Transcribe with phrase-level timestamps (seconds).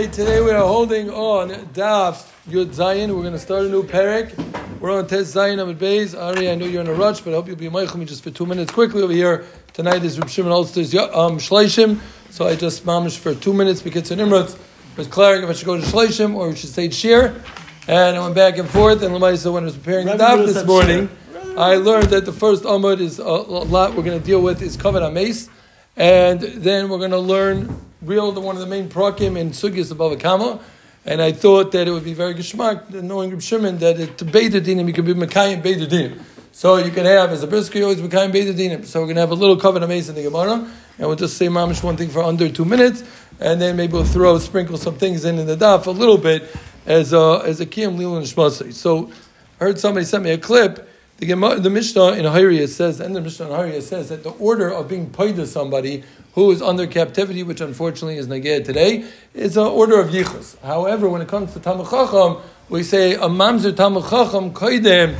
[0.00, 3.14] Today we are holding on Daf Yud Zayin.
[3.14, 4.32] We're going to start a new parak.
[4.80, 6.18] We're on Test Zayin Amid Beis.
[6.18, 8.30] Ari, I know you're in a rush, but I hope you'll be me just for
[8.30, 9.44] two minutes quickly over here.
[9.74, 12.00] Tonight is Reb Shimon Ulster's um, Shleishim,
[12.30, 14.58] so I just mamish for two minutes because in Imrutz
[14.96, 17.38] was clarifying if I should go to Shleishim or we should say Shir.
[17.86, 20.64] And I went back and forth, and Lamaisa, when I was preparing the Daf this
[20.64, 21.10] morning,
[21.58, 24.78] I learned that the first Amud is a lot we're going to deal with is
[24.78, 25.50] Kavod Ames,
[25.94, 29.90] and then we're going to learn real the one of the main prakim in Sugyas
[29.90, 30.60] of Bava Kama.
[31.04, 34.24] And I thought that it would be very geschmack, knowing Reb Shimon, that it, to
[34.24, 36.22] Beit Dinim, you could be Mekayim Beit Dinim.
[36.52, 38.84] So you can have, as a brisker, you always Mekayim Beit Dinim.
[38.84, 40.68] So we're going to have a little covenant mace in the Gemara,
[40.98, 43.02] and we'll just say mamish one thing for under two minutes,
[43.40, 46.54] and then maybe we'll throw, sprinkle some things in in the daf a little bit
[46.84, 48.74] as a, as a Kiyam Lil and Shmasai.
[48.74, 49.10] So
[49.58, 50.89] I heard somebody sent me a clip.
[51.20, 54.30] The, Gemara, the Mishnah in Hariya says, and the Mishnah in Hariya says that the
[54.30, 56.02] order of being paid to somebody
[56.32, 60.58] who is under captivity, which unfortunately is Nageh today, is an order of Yichus.
[60.60, 62.38] However, when it comes to Tamil Chacham,
[62.70, 65.14] we say, a mamzer Tamil Chacham koidem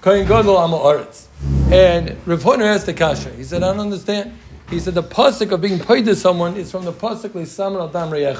[0.00, 1.26] koyin gadol aretz.
[1.70, 3.28] And Rav Hutner asked the kasha.
[3.34, 4.32] He said, I don't understand.
[4.70, 7.88] He said, the pasuk of being paid to someone is from the pasuk Lisaman al
[7.88, 8.38] Dam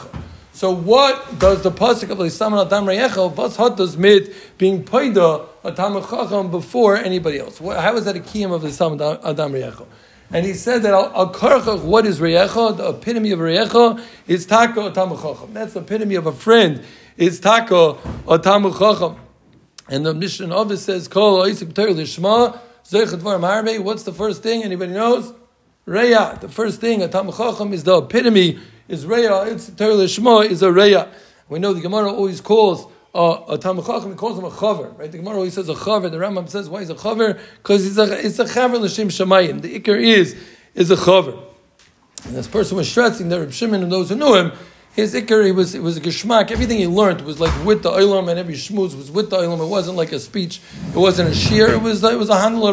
[0.55, 5.15] So what does the pasuk of Lisaman al Dam Reyecha, mit being paid
[5.65, 7.59] a Chacham before anybody else?
[7.59, 9.87] How is that a kiyam of the al Dam Reyecha?
[10.31, 12.77] And he said that al karchach, what is reyecha?
[12.77, 16.83] The epitome of reyecha is taka otamu That's the epitome of a friend.
[17.17, 17.95] Is taka
[18.27, 19.19] otamu
[19.89, 24.65] And the mission of it says, kol oisik lishma zeichet What's the first thing?
[24.65, 25.33] Anybody knows?
[25.87, 26.41] Reya.
[26.41, 29.53] The first thing, otamu is the epitome, is reya.
[29.53, 31.09] It's lishma, is a reya.
[31.49, 34.99] We know the Gemara always calls uh, a Talmud Chacham, he calls him a chaver,
[34.99, 35.11] right?
[35.11, 36.11] The Gemara always says a chaver.
[36.11, 37.39] The Rambam says, why is a chaver?
[37.59, 39.63] Because it's a, it's a chaver l'shem shemayim.
[39.63, 40.37] The ikar is,
[40.75, 41.41] is a chaver.
[42.25, 44.53] And this person was stressing that Reb Shimon and those who knew him,
[44.95, 46.51] his ikar, he was, it was a geshmak.
[46.51, 49.61] Everything he learned was like with the olam, and every shmuz was with the olam.
[49.61, 50.61] It wasn't like a speech.
[50.89, 51.73] It wasn't a shir.
[51.73, 52.73] It was, it was a handel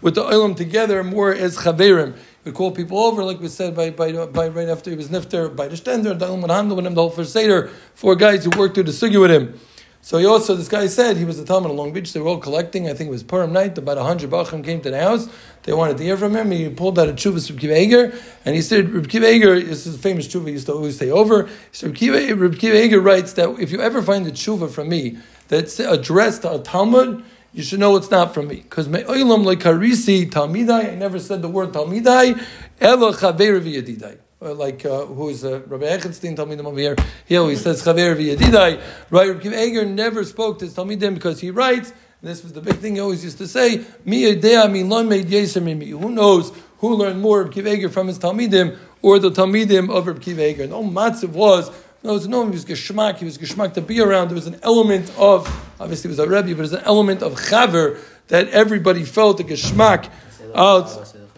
[0.00, 3.90] with the olam together, more as chaverim we call people over, like we said, by,
[3.90, 7.00] by, by right after he was nifter, by the stender, would handle with him the
[7.00, 9.58] whole first Seder, four guys who worked through the sugi with him.
[10.04, 12.26] So he also, this guy said, he was a Talmud in Long Beach, they were
[12.26, 15.00] all collecting, I think it was Purim night, about a hundred Bachim came to the
[15.00, 15.28] house,
[15.62, 18.12] they wanted to hear from him, he pulled out a tshuva from Kiva Eger,
[18.44, 21.48] and he said, Reb this is a famous tshuva, he used to always say over,
[21.70, 26.42] so Kiva, Reb writes that if you ever find a tshuva from me that's addressed
[26.42, 28.56] to a Talmud, you should know it's not from me.
[28.56, 32.42] Because me'olam lekarisi talmidai, I never said the word talmidai,
[32.80, 34.18] ela chaver v'yadidai.
[34.40, 36.96] Like uh, who is uh, Rabbi Echenstein talmidim over here?
[37.26, 38.80] He always says chaver v'yadidai.
[39.10, 39.28] Right?
[39.28, 41.92] Rabbi Eger never spoke to his talmidim because he writes.
[42.22, 43.84] this was the big thing he always used to say.
[44.04, 45.28] Mi mi lon made.
[45.28, 50.30] Who knows who learned more Rabbi Eger from his talmidim or the talmidim of Rabbi
[50.30, 50.64] Eger?
[50.64, 51.70] And all matziv was
[52.02, 53.18] no, was no, he was geschmack.
[53.18, 54.28] He was geschmack to be around.
[54.28, 55.46] There was an element of,
[55.78, 57.98] obviously, it was a rebbe, but there's an element of chaver
[58.28, 60.10] that everybody felt a geschmack
[60.54, 60.88] out.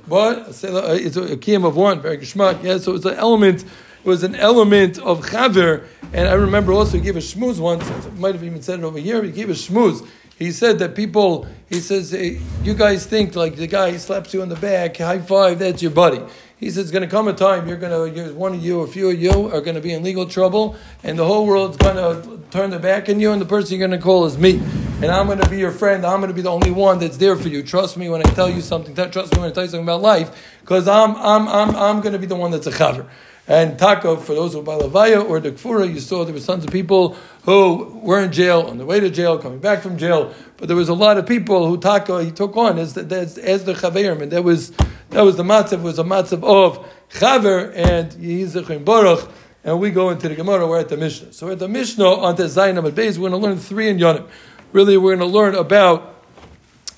[0.06, 0.48] What?
[0.48, 2.62] It's a kiyam of one, very geschmack.
[2.62, 3.62] Yeah, so it's an element.
[3.62, 7.88] It was an element of chaver, and I remember also he gave a shmooze once.
[8.18, 9.22] Might have even said it over here.
[9.22, 10.06] He gave a shmooze.
[10.38, 11.46] He said that people.
[11.70, 15.20] He says, hey, "You guys think like the guy slaps you on the back, high
[15.20, 16.20] five, that's your buddy."
[16.64, 18.86] He says, it's going to come a time you're going to, one of you, a
[18.86, 21.96] few of you are going to be in legal trouble, and the whole world's going
[21.96, 24.62] to turn their back on you, and the person you're going to call is me.
[25.02, 26.06] And I'm going to be your friend.
[26.06, 27.62] I'm going to be the only one that's there for you.
[27.62, 28.94] Trust me when I tell you something.
[28.94, 32.14] Trust me when I tell you something about life, because I'm, I'm, I'm, I'm going
[32.14, 33.10] to be the one that's a chaver.
[33.46, 36.64] And Taka, for those who by Levaya or the Kfura, you saw there were tons
[36.64, 40.32] of people who were in jail, on the way to jail, coming back from jail.
[40.56, 43.36] But there was a lot of people who Taka he took on as the, as,
[43.36, 44.72] as the Chaverim, and that was
[45.14, 49.30] that was the matzav was a matzav of Chaver and Yehizachim Baruch.
[49.62, 50.66] And we go into the Gemara.
[50.66, 51.32] We're at the Mishnah.
[51.32, 53.88] So we're at the Mishnah on the Zayin Amad Beis, we're going to learn three
[53.88, 54.28] in Yonim.
[54.72, 56.16] Really, we're going to learn about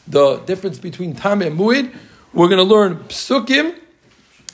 [0.08, 1.94] the difference between Tam and Muid.
[2.32, 3.78] We're going to learn Psukim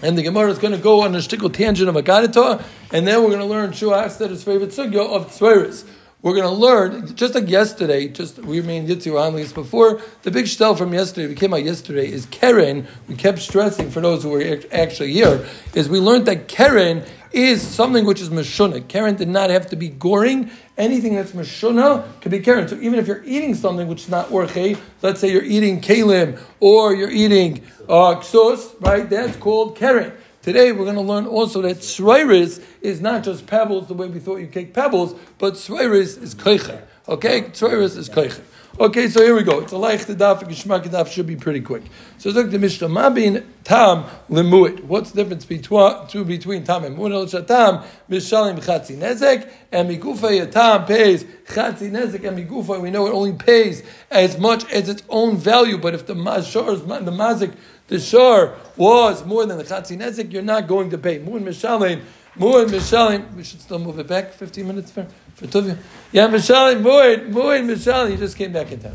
[0.02, 3.22] and the Gemara is going to go on a shtickle tangent of Agadita, and then
[3.22, 5.87] we're going to learn Shua his favorite sugya of Tzveris.
[6.22, 10.44] We're going to learn, just like yesterday, just we remained Yitzi Hanlis before, the big
[10.44, 12.86] shtel from yesterday, we came out yesterday, is Keren.
[13.08, 17.60] We kept stressing for those who were actually here, is we learned that Keren is
[17.60, 18.86] something which is Meshuna.
[18.86, 20.52] Keren did not have to be goring.
[20.78, 22.68] Anything that's Meshuna could be Keren.
[22.68, 26.38] So even if you're eating something which is not Orche, let's say you're eating Kalim
[26.60, 29.10] or you're eating uh, Ksos, right?
[29.10, 30.12] That's called Keren.
[30.42, 34.18] Today we're going to learn also that Sreiris is not just pebbles the way we
[34.18, 36.82] thought you cake pebbles, but Sreiris is Koicher.
[37.06, 37.42] Okay?
[37.42, 38.42] Sreiris is Koicher.
[38.80, 39.60] Okay, so here we go.
[39.60, 41.82] It's a like the daf, gishmak daf should be pretty quick.
[42.16, 42.88] So look the Mishnah.
[42.88, 44.82] Mabin tam lemuit.
[44.84, 47.46] What's the difference between between tam and muit?
[47.46, 52.80] Tam mishalim chatzi nezek and migufa tam pays chatzi nezek and migufa.
[52.80, 55.76] We know it only pays as much as its own value.
[55.76, 57.54] But if the mazshar the mazik
[57.92, 61.18] the shar was more than the chatzi nezek, you're not going to pay.
[61.18, 62.02] Muit mishalim.
[62.36, 65.76] Mu'in Mishalim, we should still move it back 15 minutes for, for Tuvia.
[66.12, 68.94] Yeah, Mishalim, Mu'in, Mu'in Mishalim, he just came back in town.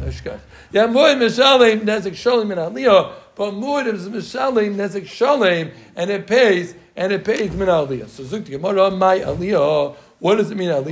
[0.72, 6.26] Yeah, Mu'in Mishalim, Nezek Shalim in Aliyah, but Mu'in is Mishalim, Nezek Shalim, and it
[6.26, 8.08] pays, and it pays Min Aliyah.
[8.08, 10.70] So Zuk Gemara, my Aliyah, what does it mean?
[10.70, 10.86] It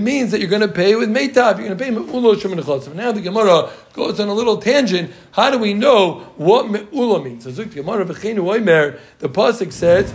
[0.00, 1.58] means that you're going to pay with meitav.
[1.58, 2.94] You're going to pay me'ula shemin.
[2.94, 5.12] Now the Gemara goes on a little tangent.
[5.30, 7.44] How do we know what me'ula means?
[7.44, 7.72] The pasuk
[9.72, 10.12] says,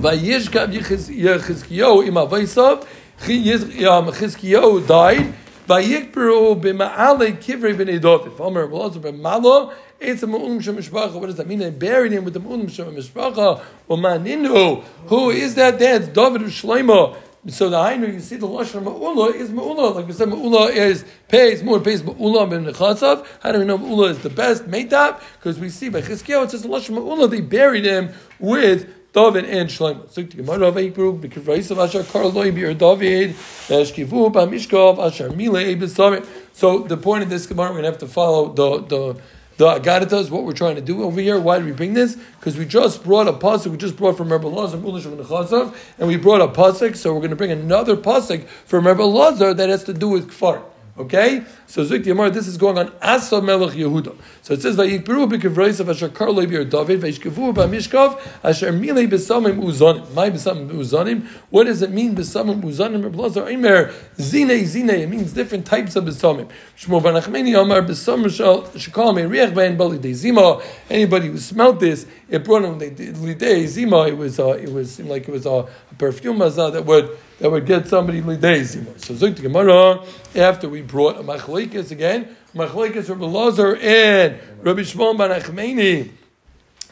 [0.00, 2.86] "Vayishkav Yechizkiyo im avaysav."
[3.22, 5.32] Um, Chizkiyo died.
[5.66, 8.38] Vayikberu b'ma'ale kivrei b'nei David.
[8.38, 9.72] Omer v'lozav b'malo.
[10.00, 11.14] It's a Ma'ulim Shem Mishpacha.
[11.14, 11.60] What does that mean?
[11.60, 13.62] They buried him with the Ma'ulim Shem Mishpacha.
[13.88, 14.82] Umaninu.
[15.06, 15.78] Who is that?
[15.78, 17.16] That's David Shlomo.
[17.46, 19.94] So the Hainu, you see the Lashon Ma'ula is Ma'ula.
[19.94, 23.26] Like we said, Ma'ula is pays more pays Ma'ula ben Nechazov.
[23.40, 24.64] How do we know Ma'ula is the best?
[24.64, 25.20] Meitap?
[25.34, 29.44] Because we see by Chizkiyahu, it says the Lashon Ma'ula, they buried him with David
[29.44, 30.10] and Shlomo.
[30.10, 33.30] So the Gemara of Raisa Asher Bir David,
[33.68, 36.26] Eshkivu Asher Mile.
[36.52, 39.20] So the point of this Gemara, we're going to have to follow the the
[39.56, 41.38] the Agadita is what we're trying to do over here.
[41.38, 42.16] Why did we bring this?
[42.40, 43.68] Because we just brought a pasuk.
[43.68, 46.96] We just brought from Rebbe Lazar, and we brought a pasuk.
[46.96, 50.28] So we're going to bring another pasuk from Rebbe Lazar that has to do with
[50.28, 50.64] kfar.
[50.96, 54.16] Okay, so Zik Yamar, this is going on Asa Melech Yehuda.
[54.42, 59.60] So it says Vayikberu b'kivreis of Asher Kar Leibir David Vayishkevu b'Mishkav Asher Milei b'Samim
[59.60, 60.08] Uzanim.
[60.14, 61.26] My b'Samim Uzanim.
[61.50, 63.10] What does it mean b'Samim Uzanim?
[63.10, 65.00] Reblazer Imer Zine Zine.
[65.00, 66.48] It means different types of b'Samim.
[66.78, 70.62] Shmo Banachmeni Amar b'Samim Shekal Meiriach Ben Bali Zima.
[70.88, 74.06] Anybody who smelled this, it brought him Lidei Zima.
[74.06, 77.50] It was uh, it was seemed like it was a, a perfume that would that
[77.50, 78.64] would get somebody lidei.
[79.00, 80.04] So Zuk Gemara
[80.34, 86.10] after we brought a machlekes again, machlekes Rabbi Lazar and Rabbi Shimon ben Achmeni.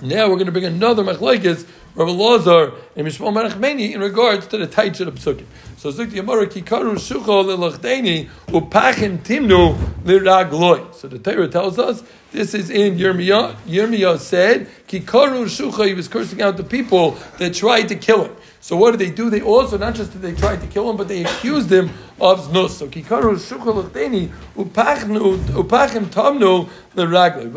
[0.00, 4.46] Now we're going to bring another machlekes Rabbi Lazar and Mishmon ben Achmeni in regards
[4.48, 5.44] to the Taichet of Psukim.
[5.76, 10.94] So Zuk Gemara kikaru shucho lelachdeni upachim timnu liragloi.
[10.94, 12.02] So the Torah tells us
[12.32, 13.56] this is in Yirmiyah.
[13.66, 15.86] Yirmiyah said kikaru shucha.
[15.86, 18.36] He was cursing out the people that tried to kill him.
[18.62, 19.28] So what did they do?
[19.28, 22.46] They also, not just did they try to kill him, but they accused him of
[22.46, 22.70] znus.
[22.70, 27.52] So kikaru shukhalachdeni upachim tamnu l'ragli.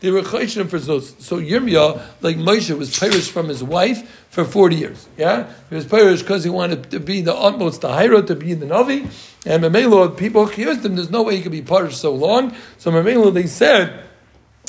[0.00, 1.18] They were chayshim for znus.
[1.18, 5.08] So Yirmiyah, like Moshe, was perished from his wife for 40 years.
[5.16, 5.50] Yeah?
[5.70, 8.66] He was perished because he wanted to be the utmost, the hira, to be the
[8.66, 9.10] Navi.
[9.46, 12.54] And Mamelo, people accused him, there's no way he could be punished so long.
[12.76, 14.04] So Mamelo, they said,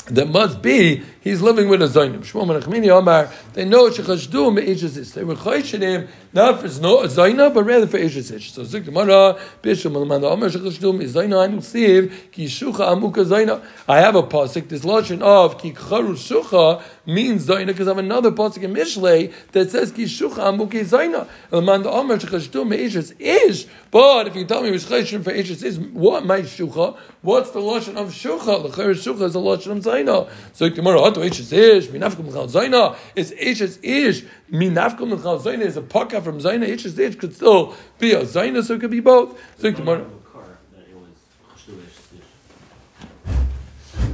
[0.06, 2.18] that must be he's living with a zaynim.
[2.20, 5.14] Shmuel Menachmini Omar, they know shechashdu me'ishazis.
[5.14, 8.50] They were chayshin him not for zayna, but rather for ishazis.
[8.50, 13.62] So Zik Gemara, Bishum Elamanda Omar shechashdu me'izayna anu siv ki shucha amuka zayna.
[13.88, 14.68] I have a pasuk.
[14.68, 19.32] This lotion of ki charu shucha means zayna because I have another pasuk in Mishlei
[19.52, 21.26] that says ki shucha amuka zayna.
[21.50, 23.66] Elamanda Omar shechashdu me'ishaz ish.
[23.90, 26.96] But if you tell me which for ishaz is what my shucha?
[27.22, 28.62] What's the lotion of shucha?
[28.62, 30.30] The chayyur shucha is the lotion of zayna.
[30.52, 35.76] So Gemara, what ishes ish minafkum l'chal zayna is ishes ish minafkum l'chal zayna is
[35.76, 36.66] a paka from zayna.
[36.66, 39.38] Ishes ish could still be a zayna, so it could be both.
[39.58, 40.06] So Gemara.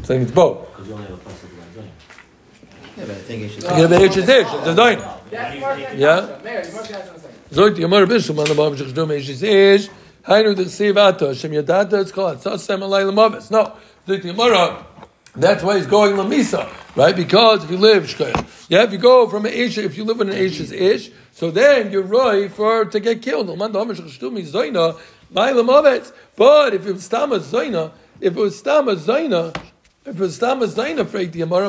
[0.03, 0.67] Saying it's both.
[3.01, 3.65] Yeah, but I think it should.
[3.65, 4.27] Yeah, but it's ish.
[4.29, 5.21] It's a zayna.
[5.97, 6.29] Yeah.
[7.51, 9.89] Zogt Gemara bishum on the bottom shechshdum ishes ish.
[10.25, 12.03] Hainu the sivata shem yadata.
[12.03, 13.51] It's called tzasem alay lemavis.
[13.51, 13.73] No.
[14.07, 14.85] Zogt Gemara.
[15.35, 17.15] That's why he's going lamisa, right?
[17.15, 18.13] Because if you live
[18.69, 21.53] yeah, if you go from an ish, if you live in an ish's ish, so
[21.53, 23.47] then you're right for to get killed.
[23.47, 23.79] But if
[26.87, 29.55] it was stama zaina, if it was stama zaina,
[30.07, 31.69] if it was stama zaina for the amara,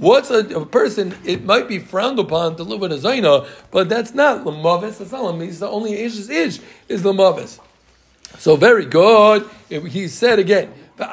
[0.00, 1.14] what's a, a, person?
[1.24, 4.98] It might be frowned upon to live with a zaina, but that's not lamavis.
[4.98, 5.70] That's not lamisa.
[5.70, 7.60] Only ish's ish is lamavis.
[8.38, 9.48] So very good.
[9.68, 10.72] He said again.
[10.98, 11.04] He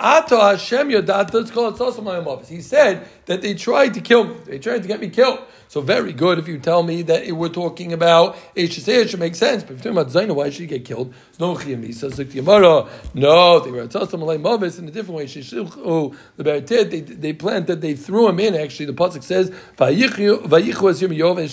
[2.62, 4.36] said that they tried to kill me.
[4.46, 5.40] They tried to get me killed.
[5.70, 9.64] So very good if you tell me that we're talking about Eish it makes sense.
[9.64, 11.14] But if you're talking about Zaina, why should he get killed?
[11.30, 11.86] It's no Chiyam.
[11.86, 13.88] He says like the Gemara, no, they were
[14.40, 15.26] Mavis in a different way.
[15.26, 18.56] Shishilchu the Beretit, they they planned that they threw him in.
[18.56, 21.50] Actually, the pasuk says Vayichu Asim Yov and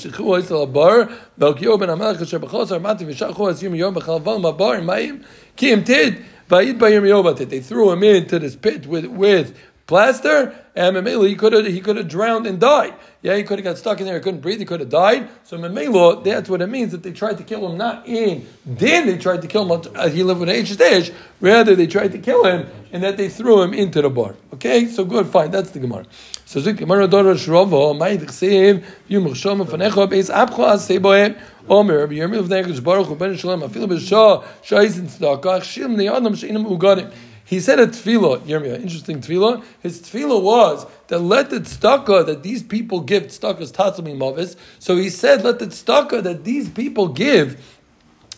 [6.48, 7.48] Yovatit.
[7.48, 11.80] They threw him into this pit with with plaster, and Mamela, he could have he
[11.80, 12.95] could have drowned and died.
[13.23, 15.28] Yeah, he could have got stuck in there, he couldn't breathe, he could have died.
[15.45, 19.06] So Mamela, that's what it means that they tried to kill him not in then
[19.06, 22.45] they tried to kill him as he lived with H rather they tried to kill
[22.45, 24.35] him and that they threw him into the bar.
[24.54, 26.04] Okay, so good, fine, that's the Gemara.
[26.45, 31.38] So the Gemara Dora Shrovo, May Dchsev, Yom Fanecho Beis Abcho Aseboem.
[31.68, 37.12] Omer, Yirmil of Negesh Baruch Ben Shalom, Afilu B'Shah, Shais Tzedakah, Shim Ne'adam She'inam Ugadim.
[37.46, 39.64] He said a tefillah, Yirmiyah, interesting tefillah.
[39.80, 44.56] His tefillah was that let the tzedakah that these people give, tzedakah's tatzami mavis.
[44.80, 47.64] So he said, let the tzedakah that these people give,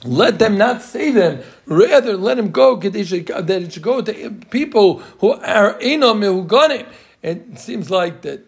[0.04, 1.42] let them not say them.
[1.64, 6.86] Rather, let him go, that it should go to people who are enam mehuganim.
[7.22, 8.44] And it seems like that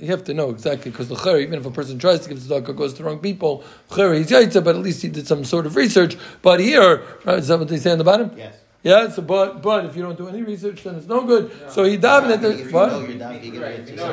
[0.00, 2.74] you have to know exactly because the even if a person tries to give tzedakah,
[2.74, 5.76] goes to the wrong people, he's yaitza, but at least he did some sort of
[5.76, 6.16] research.
[6.42, 8.32] But here, right, is that what they say on the bottom?
[8.36, 8.58] Yes.
[8.84, 11.52] Yeah, so but but if you don't do any research, then it's no good.
[11.60, 11.68] Yeah.
[11.68, 12.90] So he davened at the what?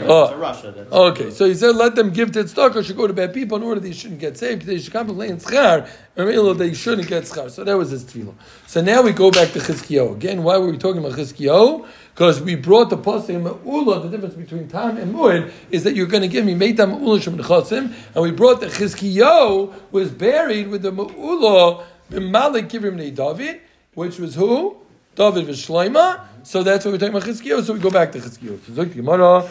[0.07, 0.87] Oh, Russia.
[0.91, 3.63] Okay, so he said, let them give to tzedakah should go to bad people in
[3.63, 4.67] order that they shouldn't get saved.
[4.67, 7.49] They should come to lay in schar, and they shouldn't get schar.
[7.49, 8.35] So that was his tefillah.
[8.67, 10.43] So now we go back to Chizkiyahu again.
[10.43, 11.87] Why were we talking about Chizkiyahu?
[12.13, 15.95] Because we brought the pasuk in Ma'ula, the difference between Tam and Mu'id is that
[15.95, 20.11] you're going to give me Meitam Ma'ula Shem Nechasim, and we brought the Chizkiyahu was
[20.11, 23.61] buried with the Ma'ula Malik Kivrim David,
[23.99, 24.77] which was who?
[25.15, 26.21] David V'Shleima.
[26.43, 27.63] So that's what we're talking about Chizkiyahu.
[27.63, 28.65] So we go back to Chizkiyahu.
[28.65, 29.49] So Zok Gemara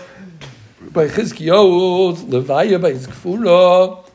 [0.90, 4.08] by Chizkiyahu, Levaya by his Kfura,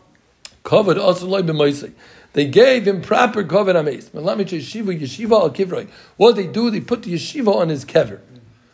[0.64, 1.94] covered also like b'Moisei.
[2.34, 4.10] They gave him proper covered ames.
[4.10, 5.88] Yeshiva yeshiva al kivroi.
[6.18, 8.20] What they do, they put the yeshiva on his kever.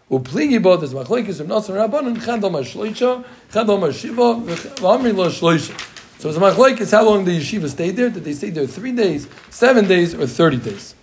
[0.10, 4.46] Upligi both as machlekes of Nasr Rabban and Chadol Mashloisha, Chadol Mashiva,
[4.78, 5.78] V'amri Lo Shloisha.
[6.20, 8.10] So it's a machlekes how long the yeshiva stayed there.
[8.10, 10.96] Did they stay there three days, seven days, or thirty days?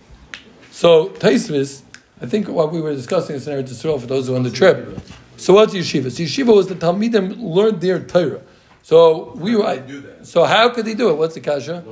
[0.77, 1.81] So Taisvis,
[2.21, 4.43] I think what we were discussing is in Eretz Yisrael for those who are on
[4.43, 4.99] the trip.
[5.35, 6.11] So what's yeshiva?
[6.11, 8.41] So yeshiva was the Talmidim learned their Torah.
[8.83, 9.83] So we were.
[10.21, 11.15] So how could they do it?
[11.15, 11.83] What's the kasha?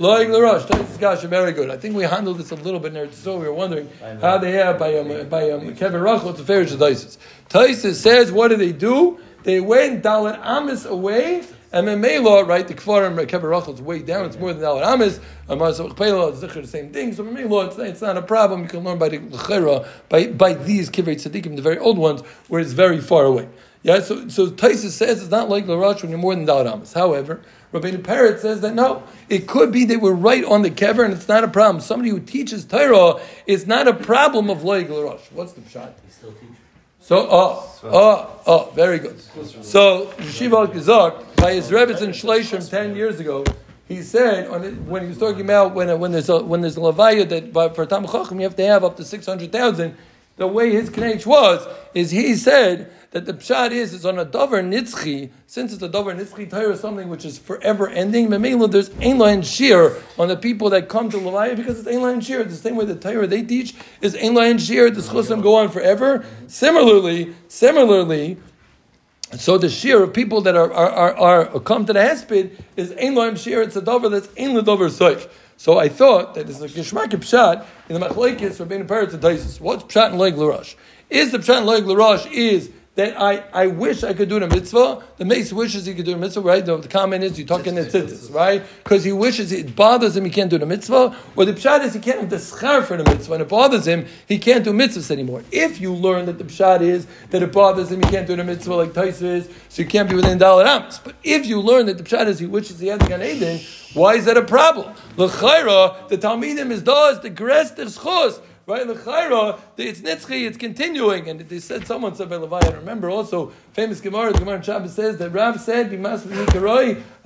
[0.00, 0.66] Loig l'rosh.
[0.66, 1.28] Taisus kasha.
[1.28, 1.70] Very good.
[1.70, 3.38] I think we handled this a little bit in Eretz Yisrael.
[3.38, 3.88] We were wondering
[4.20, 6.30] how they have by um, by um, Kever Rachel.
[6.30, 7.18] A fair Taisus.
[7.48, 9.20] Taisus says, what do they do?
[9.44, 13.98] They went Dalit Amis away and then Mela, right, the Kfarim, Kever Rachel is way
[13.98, 15.18] down, it's more than Dalit Amis.
[15.48, 17.12] Amar Zach Pela, Zikr, the same thing.
[17.12, 18.62] So Mela, it's, it's not a problem.
[18.62, 22.20] You can learn by the Lechera, by, by these Kivrei Tzadikim, the very old ones,
[22.46, 23.48] where it's very far away.
[23.82, 26.92] Yeah, so, so Taisa says it's not like Larash when you're more than Dalit Amis.
[26.92, 31.04] However, Rabbeinu Peretz says that no, it could be they were right on the kever
[31.04, 31.80] and it's not a problem.
[31.80, 35.32] Somebody who teaches Torah is not a problem of Loig Larash.
[35.32, 35.98] What's the shot?
[36.06, 36.63] He still teaches.
[37.04, 39.20] So, oh, oh, oh, very good.
[39.20, 43.44] So, Yeshiva Al by his Rebbe in Shleishim 10 years ago,
[43.86, 44.50] he said,
[44.88, 47.84] when he was talking about when, when there's a, when there's a Levaya that for
[47.84, 49.94] Tam Chacham you have to have up to 600,000,
[50.36, 54.26] the way his Knech was, is he said that the pshat is is on a
[54.26, 55.30] davar nitzchi.
[55.46, 58.26] Since it's a davar nitzchi Torah, something which is forever ending.
[58.26, 62.20] Memela, there's lain shir on the people that come to Levaya because it's ein lain
[62.20, 62.42] shir.
[62.42, 64.90] The same way the Torah they teach is ein lain shir.
[64.90, 66.24] The schusim go on forever.
[66.48, 68.36] Similarly, similarly.
[69.38, 72.90] So the shear of people that are, are, are, are come to the hesped is
[72.92, 73.62] ein laim shir.
[73.62, 75.30] It's a davar that's ein ledover soif.
[75.64, 79.12] So I thought that it's a geshmak pshat in the machlekes for being a parrot
[79.12, 79.16] to
[79.62, 80.74] What's pshat and leg l'rosh?
[81.08, 81.86] Is the pshat and leg
[82.30, 85.02] is that I, I wish I could do the mitzvah.
[85.16, 86.64] The mace wishes he could do the mitzvah, right?
[86.64, 88.62] The, the comment is you talk in the right?
[88.84, 91.16] Because he wishes it bothers him he can't do the mitzvah.
[91.34, 93.86] Or the pshat is he can't have the schar for the mitzvah, and it bothers
[93.86, 95.42] him he can't do mitzvahs anymore.
[95.50, 98.44] If you learn that the pshat is that it bothers him he can't do the
[98.44, 101.00] mitzvah like Taisa is, so you can't be within dollar ams.
[101.02, 103.60] But if you learn that the pshat is he wishes he had the Gan Eden,
[103.94, 104.94] why is that a problem?
[105.16, 108.40] L'chayra, the Talmidim is does the gres schos.
[108.66, 112.60] Right, the L'chayra, it's nitzchi, it's continuing, and they said someone said by Levi.
[112.64, 114.32] I remember also famous Gemara.
[114.32, 115.92] The Gemara Shabbos says that Rav said.
[115.92, 116.16] I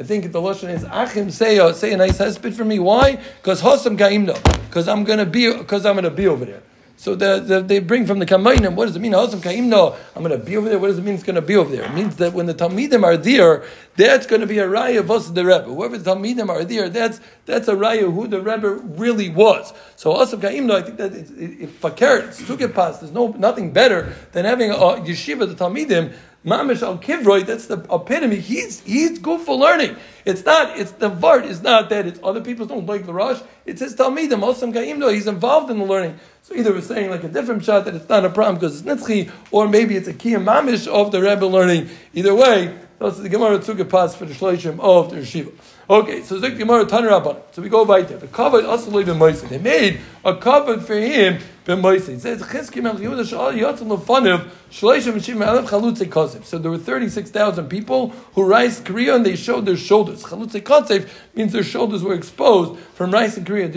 [0.02, 2.80] think the lashon is Achim say uh, say a nice hesped for me.
[2.80, 3.21] Why?
[3.37, 4.35] Because hosam gaimno.
[4.66, 6.62] Because I'm gonna be because I'm gonna be over there.
[6.99, 9.14] So the, the, they bring from the Kamainim, what does it mean?
[9.14, 10.81] I'm going to be over there.
[10.81, 11.85] What does it mean it's going to be over there?
[11.85, 13.62] It means that when the Talmidim are there,
[13.95, 15.62] that's going to be a raya of us the Rebbe.
[15.62, 19.73] Whoever the Talmidim are there, that's that's a raya who the Rebbe really was.
[19.95, 22.43] So Asam Kaimno, I think that if Fakir, it's
[22.75, 26.12] past, there's no nothing better than having a yeshiva, the Talmidim,
[26.47, 28.37] Mamish al Kivroi, that's the epitome.
[28.37, 29.97] He's he's good for learning.
[30.25, 33.40] It's not, it's the Vart is not that it's other people don't like the Rush.
[33.66, 36.18] It's his Talmidim, Osam Kaimno, he's involved in the learning.
[36.42, 38.87] So either we're saying like a different shot that it's not a problem because it's
[38.87, 41.88] Nitzchi, or maybe it's a Kiyam Mamish of the Rebbe learning.
[42.14, 45.52] Either way, that's the Gemara took a pass for the Shloishim of the Yeshiva.
[45.90, 47.40] Okay, so Zik Gemara Tanarabban.
[47.52, 48.18] So we go right there.
[48.18, 49.40] The covered Asaloi ben Moise.
[49.40, 52.11] They made a covered for him ben Moise.
[52.11, 56.45] It says Chizkim el Yehuda Shal Yatzim Lefaniv Shloishim Shim Elef Chalutze Kosev.
[56.45, 60.23] So there were thirty six thousand people who rice Korea and they showed their shoulders.
[60.25, 63.68] Chalutze Kosev means their shoulders were exposed from rice in Korea.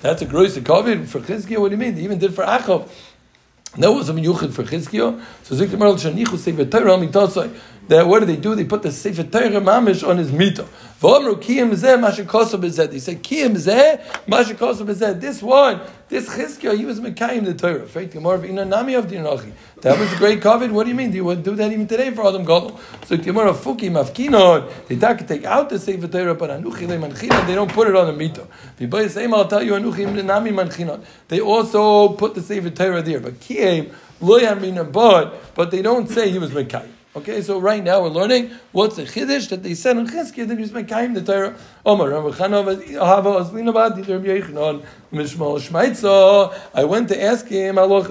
[0.00, 1.58] That's a gross covered for Chizkiah.
[1.58, 1.96] What do you mean?
[1.96, 2.88] They even did for Achov.
[3.76, 5.22] That was a miyuchid for Chizkiah.
[5.44, 7.54] So Zik Gemara Shanichu Sefer Torah Mitasai
[7.90, 8.54] that what do they do?
[8.54, 10.64] They put the Sefer Torah Mamish on his mito.
[11.00, 12.88] V'omru kiyim zeh mashikosu bezeh.
[12.88, 15.20] They say kiyim zeh mashikosu bezeh.
[15.20, 17.86] This one, this Chizkiah, he was mekayim the Torah.
[17.86, 19.50] Faith Gemara v'ina nami of dinachi.
[19.80, 20.70] That was a great covet.
[20.70, 21.10] What do you mean?
[21.10, 22.78] Do you want to do that even today for Adam Gadol?
[23.06, 24.70] So Gemara fuki mafkinon.
[24.86, 24.94] They
[25.26, 27.44] take out the Sefer Torah, but anuchi lemanchinon.
[27.48, 28.46] They don't put it on the mito.
[28.78, 31.04] V'bay same, I'll tell you anuchi nami.
[31.26, 36.08] They also put the Sefer Torah there, but kiyim lo yamina but but they don't
[36.08, 36.92] say he was mekayim.
[37.16, 40.54] Okay, so right now we're learning what's the chiddush that they said in Chizkiah that
[40.54, 40.70] he was
[41.14, 41.56] the Torah.
[41.86, 42.14] Omar.
[42.14, 42.36] I went
[47.08, 47.78] to ask him.
[47.78, 48.08] I went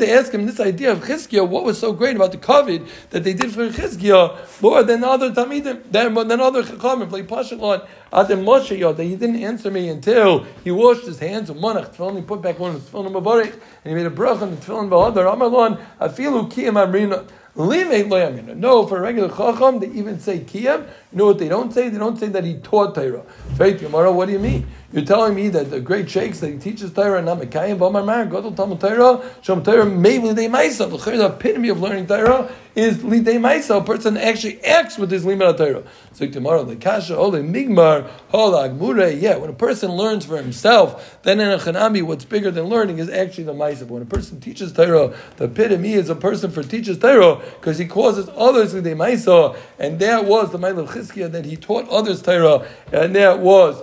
[0.00, 1.48] to ask him this idea of Chizkiah.
[1.48, 5.30] What was so great about the COVID that they did for Chizkiah more than other
[5.30, 8.96] Tamidim, than, than other Chachamim, like Pashalon Adam Moshe.
[8.96, 12.16] That he didn't answer me until he washed his hands with Monach Tefillin.
[12.16, 14.56] He put back one of his Tefillin Mavarich and he made a brach on the
[14.58, 17.26] Tefillin V'Hadar Amalon Afilu Kiyam Amrina.
[17.56, 20.86] No, for a regular chacham, they even say kiyam.
[21.12, 21.88] You know what they don't say?
[21.88, 23.22] They don't say that he taught Torah.
[23.56, 24.66] Faith Gemara, what do you mean?
[24.92, 28.06] You're telling me that the great sheikhs that he teaches Torah and not Mekayim, Bamar
[28.06, 30.88] Mar, Gadol Talmud Torah, Shem Torah, maybe they Maisa.
[30.88, 33.80] The epitome of learning Torah is Lidei Maisa.
[33.80, 35.82] A person actually acts with his Limud Torah.
[36.12, 39.08] So tomorrow, the Kasha, Ole Migmar, Holag Mure.
[39.08, 42.98] Yeah, when a person learns for himself, then in a Chanami, what's bigger than learning
[42.98, 43.80] is actually the Maisa.
[43.80, 47.78] But when a person teaches Torah, the epitome is a person for teaches Torah because
[47.78, 51.88] he causes others Lidei Maisa, and that was the Mail of Chizkiah that he taught
[51.88, 53.82] others Torah, and that was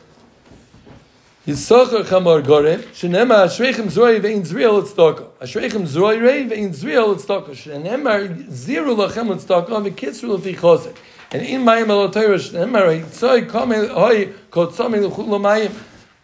[1.47, 5.23] Yisacher chamar gorem, shenema ashreichem zroi ve'in zriel etzdaka.
[5.41, 7.55] Ashreichem zroi rei ve'in zriel etzdaka.
[7.55, 10.95] Shenema ziru lachem etzdaka ve'kitzru lefi chosek.
[11.31, 15.71] And in mayim elotayra shenema yitzoi kame hoi kotzami l'chul l'mayim.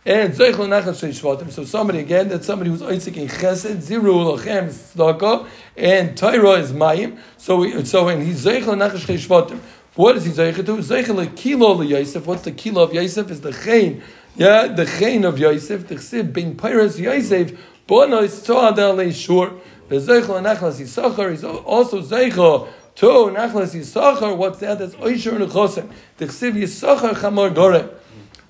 [0.05, 4.67] And zoich l'nachas shei So somebody, again, that's somebody who's oitzik in chesed, ziru lachem
[4.69, 7.17] tzedaka, and Torah is mayim.
[7.37, 9.59] So, we, so when he's zoich l'nachas shei shvatim,
[9.97, 10.77] what is he zoich to?
[10.77, 12.25] Zoich l'kilo l'yosef.
[12.25, 13.29] What's the kilo of Yosef?
[13.29, 14.01] Is the chain
[14.37, 19.51] yeah, the chain of Yosef, the chsiv being Pyrus Yosef, bonois toad ale shur.
[19.89, 24.37] Bezeichel nachlas yisachar is also zeichel to nachlas yisachar.
[24.37, 24.77] What's that?
[24.77, 25.89] That's oishur nechosim.
[26.17, 27.89] The chsiv yisachar chamar gorem.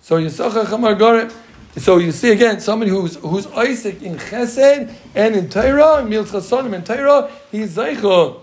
[0.01, 1.33] So yisachar chamar gorem.
[1.77, 6.73] So you see again somebody who's who's Isaac in Chesed and in Torah, Mils Chasonim
[6.73, 8.41] in Torah, he's zeichel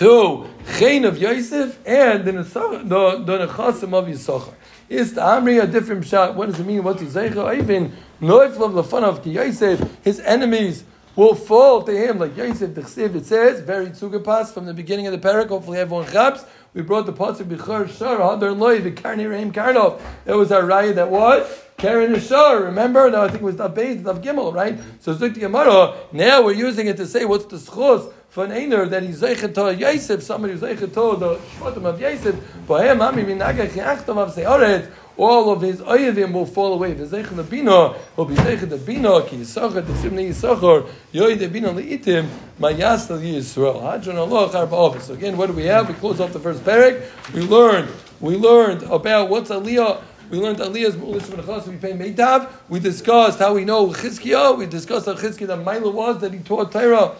[0.00, 0.46] to
[0.78, 4.54] chain of Yosef and the the the nechasim of Yisachar.
[4.88, 6.34] Is the Amri a different shot?
[6.34, 6.82] What does it mean?
[6.82, 7.58] What's Yisaycha?
[7.58, 10.84] Even Noiflav Lafan of Yosef, his enemies
[11.16, 13.14] will fall to him like Yosef the Chsiv.
[13.14, 15.48] It says very tzugapas from the beginning of the parak.
[15.48, 16.46] Hopefully everyone chaps.
[16.72, 20.00] We brought the pots pasuk b'char shar hadar loy v'karni reim karnov.
[20.24, 22.62] That was our raya that what Karen Shar.
[22.64, 23.10] Remember?
[23.10, 24.78] No, I think it was the base of Gimel, right?
[25.00, 25.94] So Zuk Gemara.
[26.12, 29.54] Now we're using it to say what's the schos for an einer that he's zeichet
[29.54, 32.34] to Yosef, somebody who's zeichet to the shvatim of Yosef,
[32.66, 36.92] bohem ami minagach yachtav av seoret, all of his oyevim will fall away.
[36.92, 41.38] The zeichet the bina will be zeichet the bina ki yisachar the simni yisachar yoy
[41.38, 43.90] the bina leitim mayas the Yisrael.
[43.90, 45.06] Hadron Allah charba office.
[45.06, 45.88] So again, what do we have?
[45.88, 47.02] We close off the first parak.
[47.32, 47.88] We learned.
[48.20, 50.02] We learned about what's aliyah.
[50.30, 52.48] We learned Aliyah's Mu'ulish Menachos, we pay Meitav.
[52.68, 54.56] We discussed how we know Chizkiah.
[54.56, 57.16] We discussed how Chizkiah, that Mila was that he taught Torah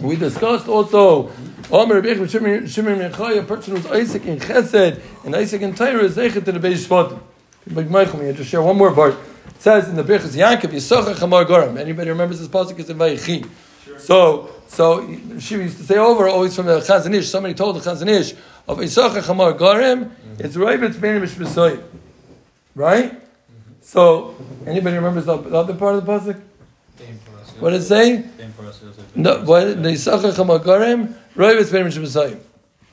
[0.00, 1.30] We discussed also
[1.70, 6.16] Omer Rabbi Shimon Yechai, a person who's Isaac in Chesed and Isaac in Torah is
[6.16, 7.20] Zeichet to the Beis Shvatim.
[7.70, 9.12] Like Michael, me, just share one more part.
[9.12, 11.76] It says in the Birchas Yankov Yisachar Chamar Goram.
[11.76, 12.78] Anybody remembers this pasuk?
[12.78, 13.46] It's in Vayichi.
[13.98, 15.06] So, so
[15.38, 17.28] she used to say over always from the Chazon Ish.
[17.28, 18.32] Somebody told the Chazon Ish
[18.66, 20.06] of Yisachar Chamar Goram.
[20.06, 20.44] Mm-hmm.
[20.44, 21.82] It's Ravetz Ben Mishmesayim.
[22.74, 23.20] Right?
[23.80, 24.34] So,
[24.66, 26.40] anybody remembers the, the other part of the pasuk?
[27.58, 28.24] What did it say?
[29.14, 31.14] No, what the Yisachar Chamar Goram.
[31.36, 32.40] Ravetz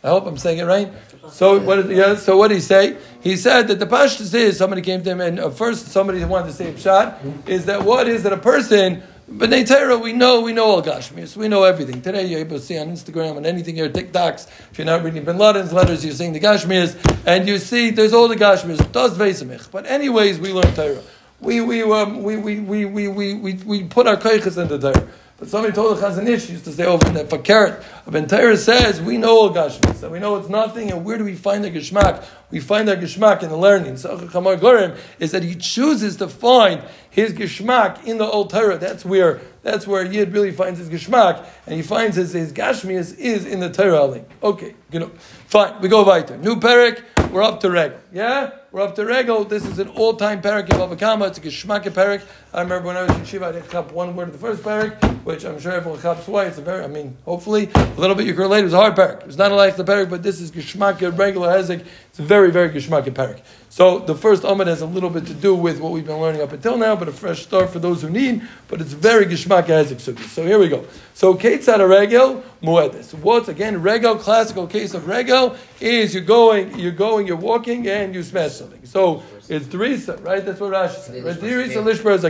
[0.01, 0.91] I hope I'm saying it right.
[1.31, 1.87] So what?
[1.87, 2.15] Did, yeah.
[2.15, 2.97] So what did he say?
[3.21, 6.47] He said that the pashtus is somebody came to him and uh, first somebody wanted
[6.47, 9.03] to say shot is that what is that a person.
[9.31, 11.37] But Torah, we know we know all Gashmirs.
[11.37, 12.01] We know everything.
[12.01, 14.47] Today you're able to see on Instagram and anything your TikToks.
[14.71, 18.11] If you're not reading Bin Laden's letters, you're seeing the Gashmirs, and you see there's
[18.11, 18.91] all the Gashmirs.
[18.91, 19.69] Does Vesemich.
[19.69, 21.03] But anyways, we learn Torah.
[21.41, 25.07] We we um, we, we, we, we, we, we, we put our kaiches into Torah.
[25.39, 27.81] But somebody told the Chazon Ish, used to say over there, for carrot.
[28.09, 31.33] Ben says, we know all Gashmis, and we know it's nothing, and where do we
[31.33, 32.25] find the Geshmak?
[32.51, 33.95] We find our Geshmak in the learning.
[33.95, 38.77] So Chamar Gorim is that he chooses to find his Geshmak in the Old Torah.
[38.77, 43.17] That's where that's where Yid really finds his Geshmak, and he finds his, his Gashmias
[43.17, 44.23] is in the Torah.
[44.43, 45.11] Okay, good.
[45.47, 46.37] Fine, we go weiter.
[46.37, 47.99] New Perik, we're up to Regel.
[48.11, 48.51] Yeah?
[48.71, 49.43] We're up to Regel.
[49.43, 51.27] This is an all-time Perik of Avakama.
[51.27, 52.23] It's a Geshmak Perik.
[52.53, 54.63] I remember when I was in Shiva, I didn't cup one word of the first
[54.63, 56.49] Perik, which I'm sure everyone chops twice.
[56.49, 58.61] It's a very, I mean, hopefully, a little bit you can relate.
[58.61, 59.21] It was a hard Perik.
[59.21, 61.85] It was not a like the Perik, but this is Geshmak, regular Hezek.
[62.09, 63.41] It's a very, very Geshmak Perik.
[63.71, 66.41] So the first Amid has a little bit to do with what we've been learning
[66.41, 68.47] up until now, but a fresh start for those who need.
[68.67, 70.27] But it's very Geshmak Hezek Sugi.
[70.27, 70.85] So here we go.
[71.13, 73.13] So Ketzad a Regel Muedis.
[73.13, 74.15] What's again Regel?
[74.15, 78.85] Classical case of Regel is you're going, you're going, you're walking, and you smash something.
[78.85, 80.45] So it's Teresa, right?
[80.45, 81.23] That's what Rashi said.
[81.23, 81.39] Right?
[81.39, 82.29] Teresa Lishber is a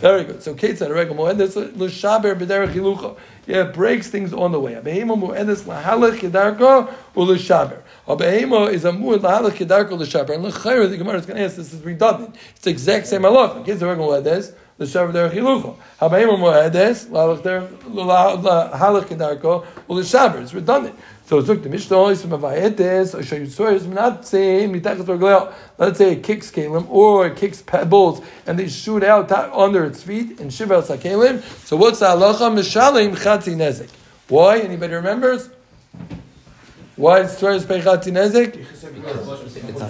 [0.00, 0.42] Very good.
[0.42, 3.16] So Ketzad Regel Muedis L'Shaber B'derech Hilucha.
[3.46, 4.74] Yeah, it breaks things on the way.
[4.74, 7.82] Abehema Muedis Lahalach Kedarko U'L'Shaber.
[8.06, 10.34] Abehema is a muad lahalach kedarko l'shaber.
[10.34, 12.34] And l'chayr, the Gemara is going to ask, this is redundant.
[12.50, 13.64] It's the exact same halach.
[13.64, 14.52] Going to this.
[14.78, 15.76] L'shaber derech hilucha.
[16.00, 20.42] Habehema muades lahalach kedarko u'l'shaber.
[20.42, 20.98] It's redundant.
[21.26, 25.52] So zuk the Mishnah is from Avayetes, or Shayu Tzoyers, not saying mitachas orgleo.
[25.78, 30.02] Let's say it kicks kalim or it kicks pebbles, and they shoot out under its
[30.02, 31.42] feet in shiva sakalim.
[31.66, 32.52] So what's the halacha?
[32.52, 33.90] Mishalim chatzi nezik.
[34.28, 34.58] Why?
[34.58, 35.48] Anybody remembers?
[37.02, 38.54] Why is peichati nezik?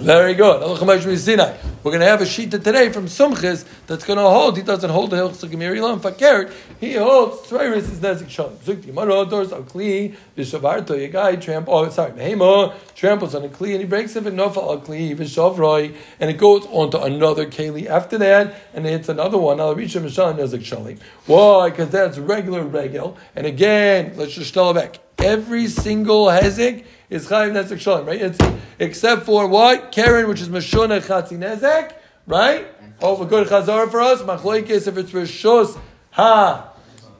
[0.01, 0.61] Very good.
[0.61, 4.57] We're going to have a sheet today from Sumchis that's going to hold.
[4.57, 6.51] He doesn't hold the Hilchos Gemirilam Fakert.
[6.79, 8.57] He holds Tzreiris is Nezik Shalom.
[8.57, 10.91] Zukti Gemara doors a Kli Vishavarto.
[10.91, 11.75] A guy trample.
[11.75, 14.25] Oh, sorry, Behemo tramples on a Kli and he breaks it.
[14.25, 18.87] in Nofal al Kli Vishavroi and it goes on to another Keli after that and
[18.87, 19.59] it's another one.
[19.59, 20.97] I'll reach him Shalom Nezik Shalom.
[21.27, 21.69] Why?
[21.69, 23.17] Because that's regular regel.
[23.35, 24.99] And again, let's just tell it back.
[25.19, 28.19] Every single hezek is chayiv nezek shalom, right?
[28.21, 28.39] It's
[28.79, 31.93] except for what Karen, which is mashona chatzi nezek,
[32.25, 32.67] right?
[33.01, 34.21] Oh, good chazar for us.
[34.23, 35.77] Machloikis if it's rishos
[36.11, 36.73] ha.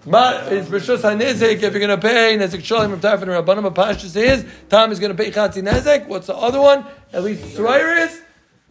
[0.06, 1.62] It's rishos hanezek.
[1.62, 5.16] If you're going to pay nezek shalom from Tarfin Rabbanim Apashas is Tom is going
[5.16, 6.08] to pay chatzi nezek.
[6.08, 6.86] What's the other one?
[7.12, 8.20] At least tzrayris.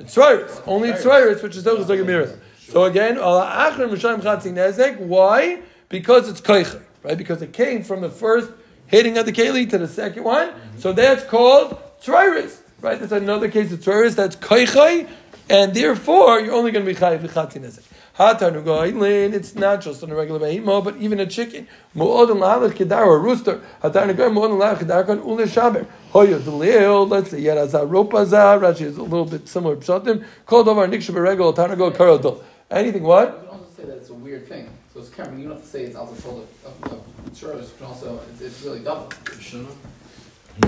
[0.01, 0.63] Tzrayris.
[0.67, 2.39] Only tzrayris, which is dochas like.
[2.59, 4.99] So again, ala achron mishayim chatzi nezek.
[4.99, 5.63] Why?
[5.89, 7.17] Because it's koicher, right?
[7.17, 8.51] Because it came from the first
[8.93, 10.53] hitting of the keli to the second one.
[10.79, 13.01] So that's called tzrayris, right?
[13.01, 14.15] That's another case of tzrayris.
[14.15, 15.09] That's koichai,
[15.51, 17.83] and therefore you're only going to be chayiv v'chati nezek.
[18.19, 21.67] Hatanugoylin, it's not just on a regular behemo, but even a chicken.
[21.97, 23.63] Mu'odin la'alach kedar a rooster.
[23.83, 25.87] Hatanugoy mu'odin la'alach kedar kon ule shaber.
[26.11, 28.61] Hoya delil, let's say yerazah ropazah.
[28.61, 29.77] Rashi is a little bit similar.
[29.77, 32.43] Called over nikshu beregel hatanugo karodol.
[32.71, 33.29] Anything what?
[33.29, 34.69] You can also say that it's a weird thing.
[34.93, 37.53] So it's Cameron, you don't have to say it's also full of, of, of Sure,
[37.53, 39.09] can also it's, it's really double.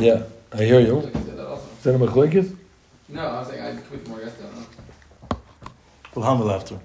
[0.00, 0.94] Yeah, I hear you.
[1.00, 1.68] Like I said that also.
[1.76, 2.56] Is that a machlekes?
[3.10, 4.66] No, I was saying I could put more guests down.
[6.14, 6.78] We'll handle after.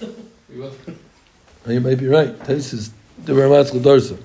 [0.48, 0.72] We will.
[1.66, 2.38] You might be right.
[2.44, 2.92] This is
[3.24, 4.16] the Ramatz L'Darsa.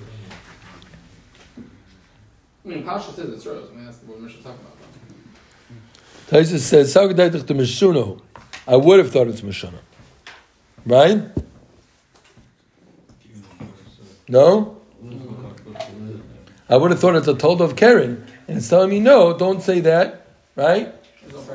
[2.64, 3.70] I mean, Pasha says it's rose.
[3.72, 4.78] I mean, that's what Mishnah talking about.
[6.30, 8.22] Taisa says, "Sagdaitach to Mishuno."
[8.68, 9.80] I would have thought it's Mishana,
[10.86, 11.24] right?
[14.32, 14.78] No?
[16.70, 19.62] I would have thought it's a told of Karen, and it's telling me no, don't
[19.62, 20.96] say that, right?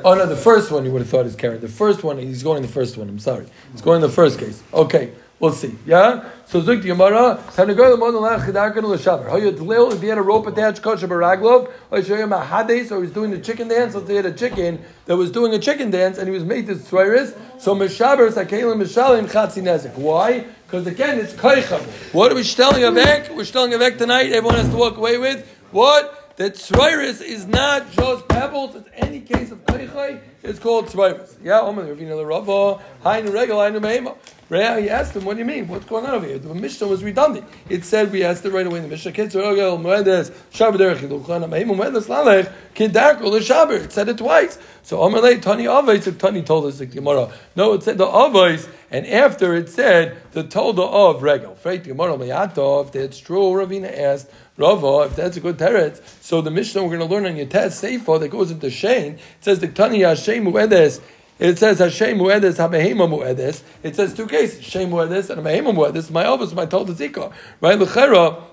[0.05, 1.59] Oh no, the first one you would have thought is Karen.
[1.59, 3.47] The first one, he's going the first one, I'm sorry.
[3.71, 4.61] He's going the first case.
[4.71, 5.75] Okay, We'll see.
[5.85, 6.27] Yeah.
[6.47, 7.43] So Zuk the Gemara.
[7.51, 9.29] Sanagoy lemon lach chedarkan l'shaber.
[9.29, 11.71] How you dlil if he had a rope attached kosher baraglov.
[11.91, 13.93] Or show him a hades or he's doing the chicken dance.
[13.93, 16.43] Let's say he had a chicken that was doing a chicken dance and he was
[16.43, 17.37] made this tzvayris.
[17.59, 19.95] So mishaber sakelim mishalim chatzi nezik.
[19.95, 20.45] Why?
[20.67, 21.81] Because again, it's koichem.
[22.13, 23.33] What are we telling avek?
[23.33, 24.33] We're telling avek tonight.
[24.33, 26.35] Everyone has to walk away with what?
[26.35, 28.75] That tzvayris is not just pebbles.
[28.75, 30.19] It's any case of koichay.
[30.43, 31.37] It's called tzvayris.
[31.43, 31.61] Yeah.
[31.61, 32.81] Omer Ravina l'ravo.
[33.03, 33.57] Hainu regal.
[33.57, 34.15] Hainu behema.
[34.49, 35.67] Rea, he asked him, what do you mean?
[35.67, 36.39] What's going on over here?
[36.39, 37.45] The Mishnah was redundant.
[37.67, 40.99] It said, we asked it right away in the Mishnah, Kitzur Ogel, Moedes, Shabbat Derech
[40.99, 43.83] Yiluchan, Amahim, Moedes Lalech, Kidarkul, the Shabbat.
[43.83, 44.57] It said it twice.
[44.83, 47.29] So Amalei, Tani Avais, Tani told us the Gemara.
[47.57, 51.57] No, it said the Avais, and after it said the Tolda of Regel.
[51.61, 56.41] Freit Gemara, Mayatov, if that's true, Ravina asked, Rava, if that's a good teretz, so
[56.41, 59.21] the Mishnah we're going to learn on your test Sefer that goes into Shane, it
[59.41, 60.99] says the Hashem Moedes,
[61.39, 63.61] it says Hashem muedes habehema muedes.
[63.83, 66.09] It says two cases: Hashem muedes and habehema muedes.
[66.09, 67.31] My office, my told zika.
[67.61, 68.43] Right, lechera.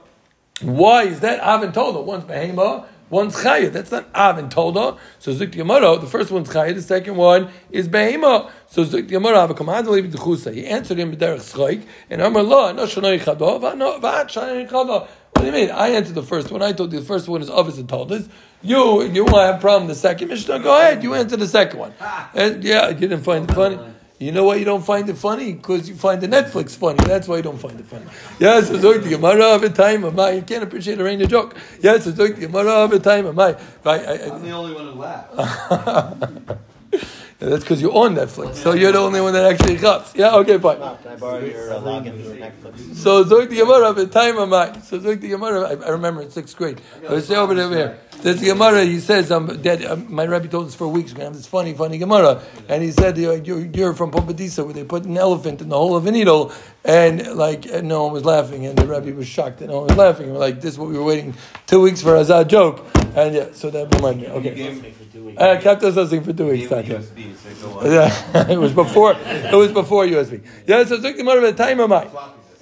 [0.61, 2.01] Why is that Avin Toda?
[2.01, 3.73] One's behema, one's chayah.
[3.73, 4.99] That's not Avin Toda.
[5.19, 8.51] So Zik Yamara, the first one's chayah, the second one is behema.
[8.69, 10.53] So Zik Yamara, have a command to leave the chusa.
[10.55, 15.09] He answered him b'derech schayik, and Amar lo, no shanoi chado, v'at shanoi chado.
[15.35, 15.71] What do you mean?
[15.71, 16.63] I answered the first one.
[16.63, 18.29] I told you the first one is obvious and told us.
[18.63, 20.61] You you want to have a problem the second Mishnah?
[20.61, 21.03] Go ahead.
[21.03, 21.93] You answer the second one.
[22.35, 23.79] And yeah, you didn't find it funny.
[24.19, 25.53] You know why you don't find it funny?
[25.53, 27.05] Because you find the Netflix funny.
[27.05, 28.07] That's why you don't find it funny.
[28.39, 30.31] Yes, it's like the Gemara of a time of my.
[30.31, 31.57] You can't appreciate a rain of joke.
[31.81, 33.57] Yes, it's like the Gemara of a time of my.
[33.85, 36.53] I'm the only one who laughed.
[37.41, 40.15] Yeah, that's because you're on Netflix, so you're the only one that actually cuts.
[40.15, 40.77] Yeah, okay, fine.
[40.77, 42.95] Can I borrow your uh, login for Netflix?
[42.95, 44.81] So Zoik the Gemara of a time of mine.
[44.83, 46.81] So Zoik the Gemara, I, I remember in sixth grade.
[47.09, 47.99] I was say over there.
[48.23, 48.85] There's the Gemara.
[48.85, 51.11] He says, um, that, um, my rabbi told us for weeks.
[51.13, 54.65] We're gonna have this funny, funny Gemara, and he said, you're, you're, you're from Pumbedisa,
[54.65, 56.53] where they put an elephant in the hole of a needle,
[56.85, 59.89] and like and no one was laughing, and the rabbi was shocked that no one
[59.89, 60.33] was laughing.
[60.33, 61.35] We're like, this is what we were waiting
[61.67, 64.35] two weeks for as a joke, and yeah, so that reminded me.
[64.37, 64.95] Okay,
[65.39, 66.69] I kept us listening for two weeks.
[66.69, 67.87] USB, so.
[67.87, 69.13] Yeah, it was before.
[69.13, 70.43] It was before USB.
[70.67, 72.11] Yeah, so Zook the Gemara v'tayim amai.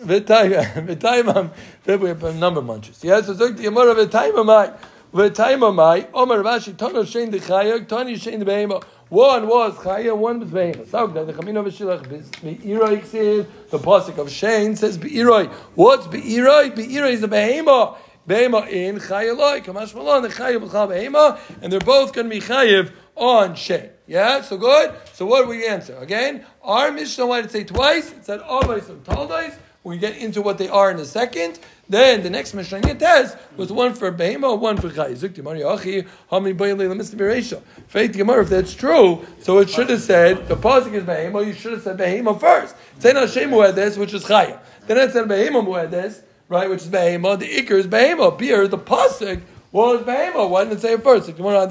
[0.02, 3.02] V'tayim v'tayim We have a number of munches.
[3.02, 4.76] Yeah, so Zook the Gemara v'tayim amai.
[5.14, 6.08] V'tayim amai.
[6.12, 7.88] Omer Rashi Tono Shein Dechaya.
[7.88, 8.84] Tani Shein Debehema.
[9.08, 10.88] One was Chaya, one was Behema.
[10.88, 15.50] So the Chamino v'Shilach Be'iroi says the pasuk of Shein says Be'iroi.
[15.74, 16.74] What's Be'iroi?
[16.74, 17.96] Be'iroi is a Behema.
[18.28, 23.54] Behema in Chayaloi, Kamash Malon, B'chal Behema, and they're both going to be Chayav on
[23.54, 23.90] Shein.
[24.06, 24.94] Yeah, so good.
[25.12, 25.96] So what do we answer?
[25.96, 28.12] Again, our Mishnah wanted to say twice.
[28.12, 29.56] It said Avais and Taldais.
[29.84, 31.58] We get into what they are in a second.
[31.88, 35.14] Then the next Mishnah test was one for Behema, one for Chay.
[35.14, 37.60] Zuk Gemara Yachi, how many Bayalei Lemis Bereisha?
[37.88, 41.44] Faith Gemara, if that's true, so it should have said the pasuk is Behema.
[41.44, 42.76] You should have said Behema first.
[43.00, 44.60] Say Hashem this, which is Chaya.
[44.86, 47.38] Then it said Behema Muedes, right, which is Behema.
[47.38, 48.38] The Iker is Behema.
[48.38, 49.40] Beer, the pasuk
[49.72, 50.48] was Behema.
[50.48, 51.26] Why didn't it say it first?
[51.26, 51.66] The Gemara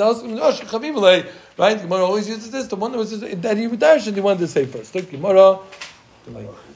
[1.57, 1.77] Right?
[1.77, 2.67] The Gemara always uses this.
[2.67, 4.95] The one that was that he darshan, he wanted to say first.
[4.95, 5.59] Look, Gemara.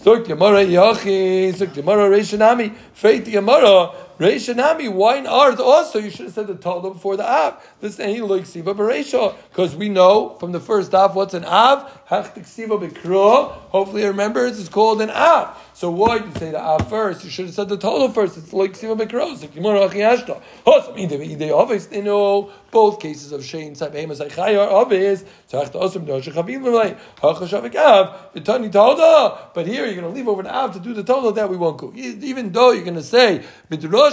[0.03, 4.91] Zok Gemara Yachi, Zok Gemara Reishanami, Faith Gemara Reishanami.
[4.91, 5.99] Why in art also?
[5.99, 7.61] You should have said the Torah before the Av.
[7.81, 11.89] This ain't like Siva Bereisha, because we know from the first Av what's an Av.
[12.09, 13.51] Hachtik Siva Bekro.
[13.69, 15.57] Hopefully, you remember it's called an Av.
[15.73, 17.25] So why did you say the Av first?
[17.25, 18.37] You should have said the Torah first.
[18.37, 19.35] It's like Siva Bekro.
[22.71, 25.23] Both cases of Shein Sabem as Chaya are obvious.
[25.51, 25.73] But
[29.67, 31.77] here you're going to leave over the Av to do the Torah that we won't
[31.77, 31.91] go.
[31.95, 33.43] Even though you're going to say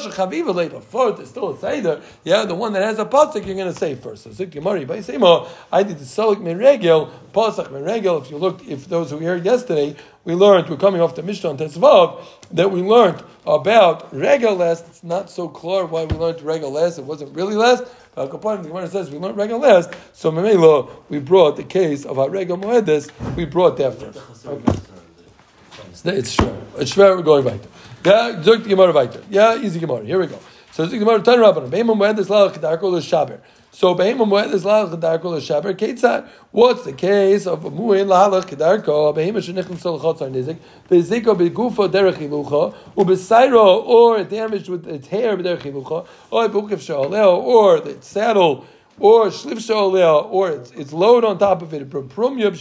[0.00, 2.02] Chaviva later fourth, still a Seder.
[2.24, 4.24] Yeah, the one that has a pasuk you're going to say first.
[4.24, 8.22] So Zik Gemari by Sema, I did the Salik Meregel Pasuk Meregel.
[8.22, 11.50] If you look, if those who heard yesterday, we learned we're coming off the Mishnah
[11.50, 14.86] on Tetzvav that we learned about Regel last.
[14.88, 16.98] It's not so clear why we learned Regel last.
[16.98, 17.84] It wasn't really last.
[18.16, 19.92] Kapanim, the Gemara says we learned Regel last.
[20.12, 23.10] So Memelo, we brought the case of our Regel Moedes.
[23.36, 24.46] We brought that first.
[24.46, 24.72] Okay.
[26.04, 26.56] It's shver.
[26.78, 27.16] It's shver.
[27.16, 27.68] We're going weiter.
[28.04, 29.22] Yeah, the Gemara weiter.
[29.30, 30.04] Yeah, easy Gemara.
[30.04, 30.38] Here we go.
[30.72, 31.22] So the Gemara.
[31.22, 31.70] Turn Rabbanim.
[31.70, 33.38] Beimam Moedes lalach kedarko l'shaber.
[33.70, 35.72] So beimam Moedes lalach kedarko l'shaber.
[35.74, 36.26] Ketzad.
[36.50, 39.14] What's the case of muin lalach kedarko?
[39.14, 40.58] Beimam shenichim solchot zar nizik.
[40.88, 42.74] Beziko begufo derech hilucha.
[42.96, 46.04] Ubesairo or damaged with its hair derech hilucha.
[46.30, 48.66] Or bukif shaleo or the saddle.
[48.98, 51.88] Or shlif shaleo or its, load on top of it.
[51.88, 52.54] Prum yub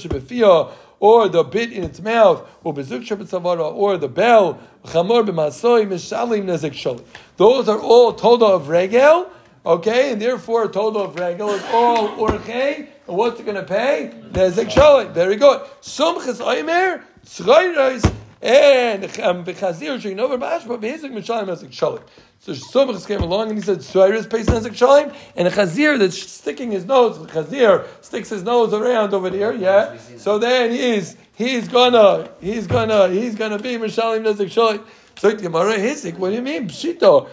[1.02, 7.04] or the bit in its mouth, or or the bell, chamor b'masoi mishalim nezek shali.
[7.38, 9.30] Those are all toda of regel,
[9.66, 12.88] okay, and therefore toda of regel is all orchei.
[13.08, 14.14] And what's it going to pay?
[14.32, 15.12] Nezek shali.
[15.12, 15.62] Very good.
[15.82, 22.04] Sumchas oimer tzrayros And Bechazir Sheinover Bashba Behizik Mishalim Nezek Shalim.
[22.44, 26.72] So Somachs came along and he said, pays Nezek Shalim, and a Chazir that's sticking
[26.72, 29.96] his nose, the Chazir sticks his nose around over there, yeah.
[30.18, 34.84] So then he's he's gonna he's gonna he's gonna be Mishalim Nezek Shalim.
[35.20, 36.68] So Gemara Hizik, what do you mean?
[36.68, 37.30] Pshito.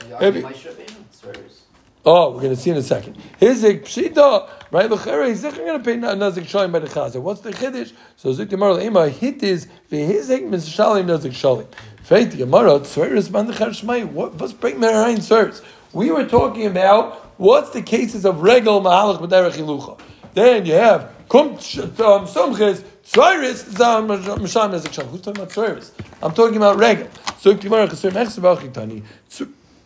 [2.04, 3.18] Oh, we're going to see in a second.
[3.40, 4.90] Hizik pshita, right?
[4.90, 7.20] L'chera, he's not going to pay nazik shalim by the chazer.
[7.20, 7.92] What's the chiddush?
[8.16, 11.66] So zik gemara leima hit is v'hizik mishalim nazik shalim.
[12.08, 14.10] Feit gemara tzveris man dechar shmai.
[14.10, 14.36] What?
[14.36, 15.62] What's bring merayin tzveris?
[15.92, 20.00] We were talking about what's the cases of regal mahalach b'derech hilucha.
[20.32, 25.10] Then you have kum um, somches tzveris zam shalim.
[25.10, 25.90] Who's talking about tzveris?
[26.22, 27.08] I'm talking about regal.
[27.40, 29.02] So gemara chesir mechse b'achitani.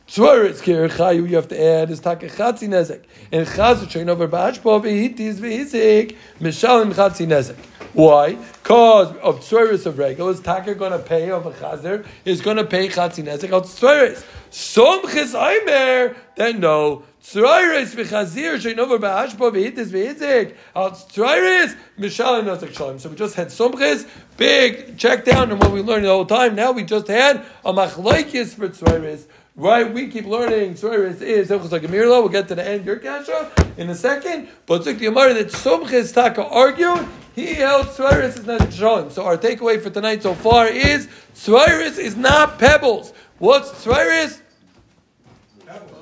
[0.07, 3.03] Tzvaris kir chayu, you have to add is taka chatzi nezek.
[3.33, 7.57] And chazu train over ba'ashpo v'hitis v'hizik mishalim chatzi nezek.
[7.93, 8.35] Why?
[8.63, 12.57] Because of tzvaris of regal is taka going to pay of a chazer is going
[12.57, 14.25] to pay chatzi nezek of tzvaris.
[14.51, 17.03] Som chis aimer then no.
[17.23, 22.99] Tzvaris v'chazir train over ba'ashpo v'hitis v'hizik al tzvaris mishalim nezek shalim.
[22.99, 26.55] So we just had somchis big check down on what we learned the whole time.
[26.55, 29.27] Now we just had a machlaikis for tzvaris.
[29.55, 30.77] Right, we keep learning.
[30.77, 32.87] Tzveris is Hilchos like a We'll get to the end.
[32.87, 34.49] Your kasha in a second.
[34.65, 37.07] But Zik the Amar that Somches Taka argued.
[37.35, 39.11] He held Tzveris is not Shalom.
[39.11, 43.13] So our takeaway for tonight so far is Tzveris is not pebbles.
[43.39, 44.41] What's Tzveris?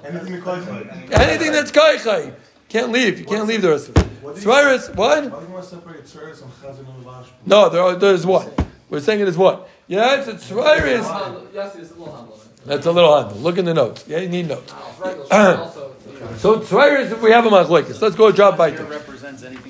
[0.04, 1.12] Anything we call it.
[1.12, 2.34] Anything that's Kaichai.
[2.68, 3.18] Can't leave.
[3.18, 4.06] You can't leave the rest of it.
[4.22, 4.96] Tzveris, what?
[4.96, 7.26] Why do you want to separate Tzeres and Chazan and Lavash?
[7.46, 8.66] No, there are, there's what?
[8.88, 9.68] We're saying it is what?
[9.86, 11.48] Yeah, it's a Tzveris.
[11.54, 12.40] Yes, it's a little humble.
[12.64, 13.38] That's a little handle.
[13.38, 14.04] Look in the notes.
[14.06, 14.72] Yeah, you need notes.
[14.98, 15.94] Regular shit also.
[16.36, 18.00] So Tzveris, we have a machlekes.
[18.00, 18.70] Let's go drop by.
[18.70, 19.69] Here represents anything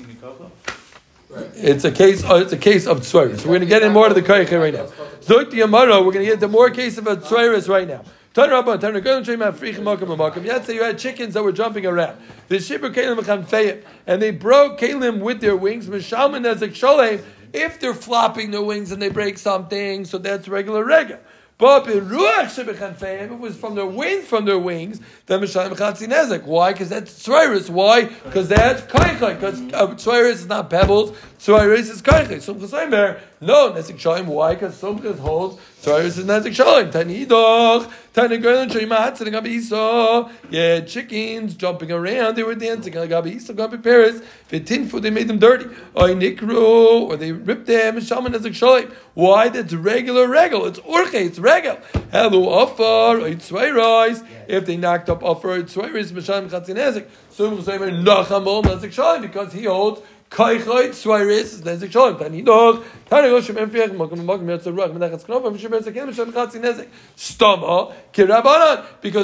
[1.55, 2.23] It's a case.
[2.25, 3.39] Oh, it's a case of tzveris.
[3.39, 4.85] So we're going to get in more to the koyche right now.
[5.21, 6.05] Zoit the Amaro.
[6.05, 8.03] We're going to get into more cases of tzveris right now.
[8.33, 10.45] Makom.
[10.45, 12.17] Yesterday you had chickens that were jumping around.
[12.47, 15.87] The shibur kalim and they broke kalim with their wings.
[15.87, 17.23] Mishalman a sholem.
[17.53, 21.19] If they're flopping their wings and they break something, so that's regular rega.
[21.61, 25.41] But beruach it was from their wind from their wings, then.
[25.41, 26.73] Why?
[26.73, 27.69] Because that's tzveiris.
[27.69, 28.05] Why?
[28.05, 29.35] Because that's kaichai.
[29.35, 31.11] Because uh, tzveiris is not pebbles.
[31.37, 32.41] Tzveiris is kaichai.
[32.41, 34.25] Some chesaymer, no nezek shalim.
[34.25, 34.53] Why?
[34.53, 36.91] Because some holds tzveiris is nezek shalim.
[36.91, 37.91] Tanidach.
[38.13, 40.29] Tanagoylan shoyim sitting on Esau.
[40.49, 42.35] Yeah, chickens jumping around.
[42.35, 42.93] They were dancing.
[42.93, 44.21] Like Gabi Paris.
[44.47, 45.03] Fitin food.
[45.03, 45.65] They made them dirty.
[45.93, 48.01] Or nikru, or they ripped them.
[48.01, 48.93] Shaman nezek shalim.
[49.13, 49.49] Why?
[49.49, 50.65] That's regular regal.
[50.65, 51.13] It's orche.
[51.13, 51.77] It's regal.
[52.11, 53.21] Hello, offer.
[53.21, 54.27] Or tzveiris.
[54.47, 57.07] If they knocked up offer, tzveiris mishalim chatzin nezek.
[57.29, 60.01] So we'll say nacham bol shalim because he holds.
[60.31, 60.63] Because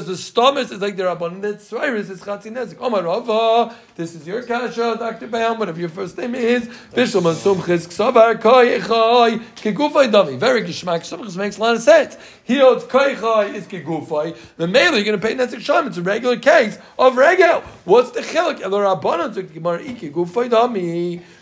[0.06, 2.82] the stomus is like the Rabbanan, that Swiris is Chatzi Nezek.
[2.82, 5.30] Omar oh, Rava, ah, this is your kasha, Dr.
[5.30, 6.68] Bayam, whatever your first name is.
[6.94, 7.96] Bishlam Asum Chizk
[9.56, 10.38] Kegufai Dami.
[10.38, 12.18] Very Gishmak, Sumchis makes a lot of sense.
[12.44, 14.36] He holds Kaichai is Kegufai.
[14.58, 15.88] The male, you're going to pay Nezek Shalom.
[15.88, 17.62] It's a regular case of Regel.
[17.86, 18.60] What's the Chilik?
[18.60, 20.97] El Rabbanan, so Gemara, Kegufai Dami.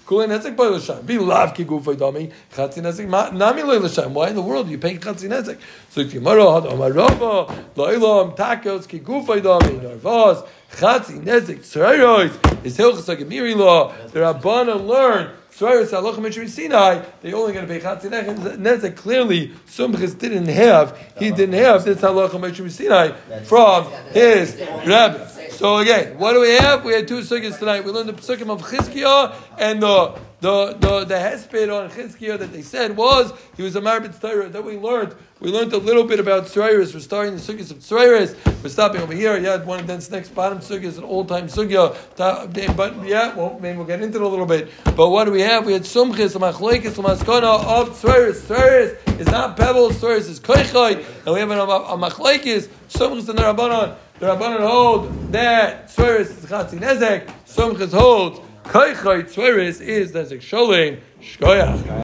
[0.05, 1.05] Kulin Nezek by L'Shem.
[1.05, 2.31] Be lav ki gufay dami.
[2.53, 4.13] Chatzi Nezek nami lo L'Shem.
[4.13, 5.57] Why in the world are you paying Chatzi Nezek?
[5.89, 11.59] So if you maro had Omar Rava, Lo'ilam, Takos, ki gufay dami, Narvaz, Chatzi Nezek,
[11.59, 13.93] Tzrayos, is Hilchas HaGemiri law.
[14.07, 18.09] The Rabbanan learn Tzrayos Halachim Mishri Sinai, they only going to pay Chatzi
[18.57, 18.95] Nezek.
[18.97, 23.11] Clearly, Sumchis didn't have, he didn't have this Halachim Mishri Sinai
[23.43, 25.34] from his Rabbi.
[25.55, 26.83] So again, what do we have?
[26.83, 27.85] We had two sugyas tonight.
[27.85, 32.51] We learned the psukim of Chizkiah and the the the, the hesped on Chizkiah that
[32.51, 34.49] they said was he was a marbit Torah.
[34.49, 36.93] Then we learned we learned a little bit about Tzrayris.
[36.93, 38.35] We're starting the sugyas of Tzrayris.
[38.61, 39.37] We're stopping over here.
[39.37, 41.95] Yeah, one of the next bottom is an old time sugya.
[42.17, 44.69] But yeah, well, maybe we'll get into it a little bit.
[44.83, 45.65] But what do we have?
[45.65, 48.41] We had sumchis, machlekes, maskana of Tzrayris.
[48.41, 50.01] Tzrayris is not pebbles.
[50.01, 53.95] Tzrayris is koichai, and we have a, a machlekes, sumchis and the rabbanon.
[54.17, 61.01] The Rabbanan hold that Tzveris is Chatzi Nezek, Somchis holds Kaichai Tzveris is Nezek Sholim,
[61.21, 61.85] Shkoyach.